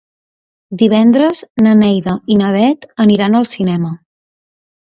Divendres 0.81 1.41
na 1.67 1.75
Neida 1.83 2.17
i 2.37 2.39
na 2.41 2.49
Bet 2.57 2.89
aniran 3.07 3.41
al 3.43 3.49
cinema. 3.55 3.93